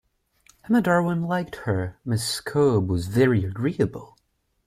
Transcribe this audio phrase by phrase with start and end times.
[0.65, 4.17] Emma Darwin liked her, Miss Cobbe was very agreeable.